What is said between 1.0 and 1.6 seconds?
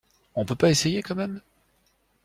quand même?